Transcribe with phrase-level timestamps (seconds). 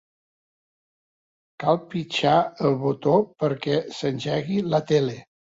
[1.63, 2.33] Cal pitjar
[2.71, 3.15] el botó
[3.45, 5.21] perquè s'engegui la tele.